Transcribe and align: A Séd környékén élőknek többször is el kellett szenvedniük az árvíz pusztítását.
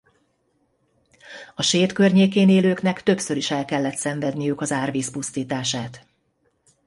A 1.55 1.61
Séd 1.61 1.91
környékén 1.91 2.49
élőknek 2.49 3.03
többször 3.03 3.37
is 3.37 3.51
el 3.51 3.65
kellett 3.65 3.95
szenvedniük 3.95 4.61
az 4.61 4.71
árvíz 4.71 5.11
pusztítását. 5.11 6.05